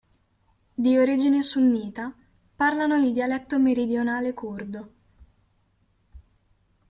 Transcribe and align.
Di 0.73 0.97
origine 0.97 1.43
sunnita, 1.43 2.11
parlano 2.55 2.95
il 2.95 3.13
dialetto 3.13 3.59
meridionale 3.59 4.33
curdo. 4.33 4.91